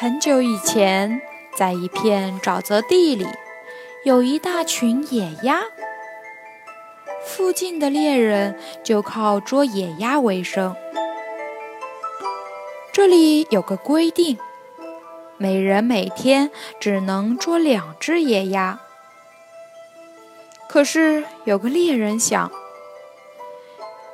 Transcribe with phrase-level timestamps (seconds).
[0.00, 1.20] 很久以前，
[1.56, 3.26] 在一片沼泽地里，
[4.04, 5.60] 有一大群野鸭。
[7.26, 10.76] 附近的猎人就靠捉野鸭为生。
[12.92, 14.38] 这里有个规定，
[15.36, 18.78] 每人每天只能捉两只野鸭。
[20.68, 22.52] 可是有个猎人想，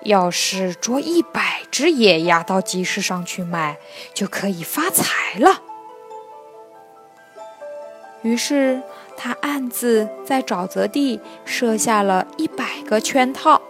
[0.01, 3.77] 要是捉一百只野鸭到集市上去卖，
[4.15, 5.61] 就可以发财了。
[8.25, 8.80] 于是，
[9.19, 13.61] 他暗自在沼泽地设下了一百个圈套，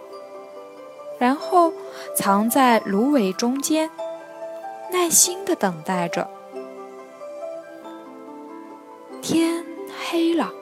[1.19, 1.73] 然后
[2.15, 3.91] 藏在芦苇中间，
[4.93, 6.29] 耐心地等待着。
[9.21, 9.65] 天
[10.09, 10.53] 黑了，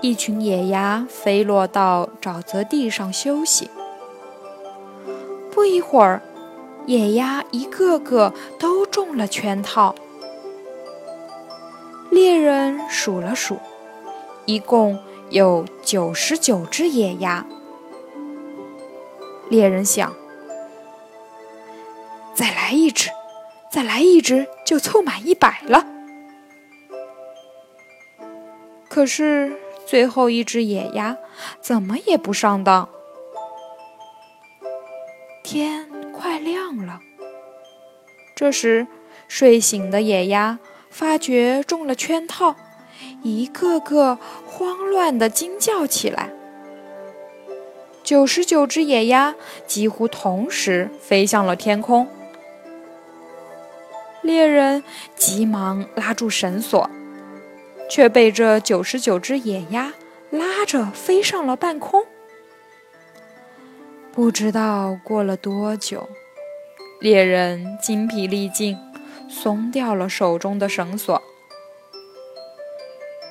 [0.00, 3.68] 一群野鸭飞落到沼泽地上休息。
[5.50, 6.22] 不一会儿，
[6.86, 9.96] 野鸭一个个都中了圈套。
[12.10, 13.58] 猎人数了数，
[14.46, 14.98] 一共
[15.30, 17.46] 有九十九只野鸭。
[19.50, 20.14] 猎人想：
[22.34, 23.10] 再来一只，
[23.70, 25.86] 再来一只，就凑满一百了。
[28.88, 31.16] 可是最后一只野鸭
[31.60, 32.88] 怎么也不上当。
[35.44, 37.00] 天快亮了，
[38.34, 38.86] 这时
[39.28, 40.58] 睡醒的野鸭。
[40.90, 42.56] 发觉中了圈套，
[43.22, 46.30] 一个个慌乱地惊叫起来。
[48.02, 49.34] 九十九只野鸭
[49.66, 52.08] 几乎同时飞向了天空。
[54.22, 54.82] 猎人
[55.14, 56.90] 急忙拉住绳索，
[57.90, 59.92] 却被这九十九只野鸭
[60.30, 62.04] 拉着飞上了半空。
[64.10, 66.08] 不知道过了多久，
[67.00, 68.76] 猎人精疲力尽。
[69.28, 71.22] 松掉了手中的绳索，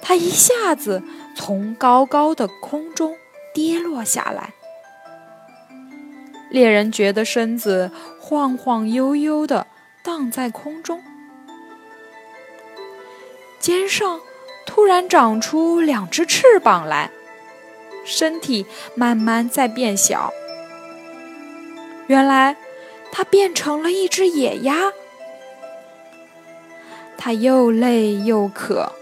[0.01, 1.03] 他一下子
[1.35, 3.15] 从高高的空中
[3.53, 4.53] 跌落下来。
[6.49, 7.91] 猎人觉得身子
[8.21, 9.67] 晃晃悠悠的
[10.03, 11.03] 荡在空中，
[13.59, 14.21] 肩上
[14.65, 17.11] 突然长出两只翅膀来，
[18.05, 18.65] 身体
[18.95, 20.31] 慢慢在变小。
[22.07, 22.55] 原来，
[23.11, 24.93] 他变成了一只野鸭。
[27.17, 28.93] 他又累又渴，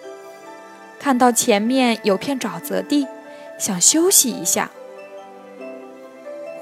[1.00, 3.08] 看到前面有片沼泽地，
[3.60, 4.72] 想休息一下。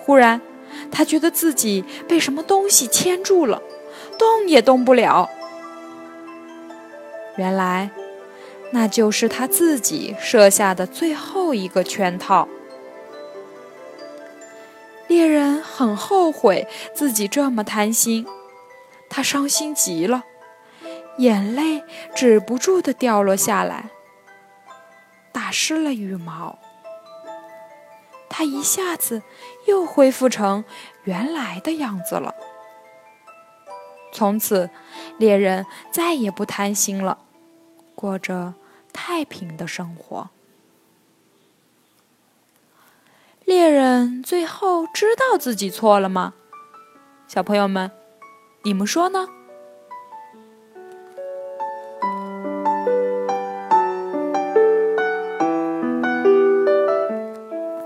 [0.03, 0.41] 忽然，
[0.91, 3.61] 他觉得自己被什么东西牵住了，
[4.17, 5.29] 动也动不了。
[7.37, 7.89] 原来，
[8.71, 12.47] 那就是他自己设下的最后一个圈套。
[15.07, 18.25] 猎人很后悔自己这么贪心，
[19.09, 20.25] 他伤心极了。
[21.17, 21.83] 眼泪
[22.15, 23.89] 止不住的掉落下来，
[25.31, 26.59] 打湿了羽毛。
[28.29, 29.21] 他一下子
[29.67, 30.65] 又恢复成
[31.03, 32.33] 原来的样子了。
[34.11, 34.69] 从此，
[35.17, 37.19] 猎人再也不贪心了，
[37.93, 38.55] 过着
[38.91, 40.29] 太平的生活。
[43.45, 46.33] 猎人最后知道自己错了吗？
[47.27, 47.91] 小朋友们，
[48.63, 49.27] 你们说呢？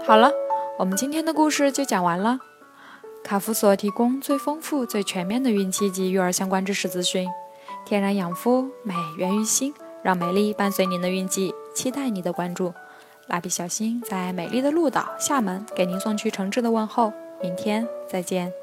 [0.07, 0.31] 好了，
[0.79, 2.39] 我们今天的故事就讲完了。
[3.25, 7.27] 卡夫所提供最丰富、最全面的孕期及育儿相关知识资讯。
[7.85, 12.73] 天然养肤，美源于心，让美丽伴随您的孕期，期待你的关注。
[13.27, 17.11] 蜡笔小新在美丽的鹭岛厦门给您送去诚挚的问候，
[17.41, 18.53] 明天再见。